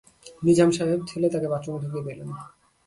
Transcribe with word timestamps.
নিজাম 0.43 0.69
সাহেব 0.77 0.99
ঠেলে 1.09 1.27
তাকে 1.33 1.47
বাথরুমে 1.51 1.79
ঢুকিয়ে 1.83 2.05
দিলেন। 2.07 2.29